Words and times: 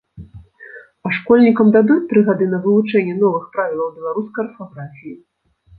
А 1.09 1.11
школьнікам 1.17 1.67
дадуць 1.77 2.07
тры 2.15 2.25
гады 2.31 2.45
на 2.55 2.59
вывучэнне 2.65 3.15
новых 3.23 3.43
правілаў 3.55 3.95
беларускай 4.01 4.43
арфаграфіі. 4.47 5.15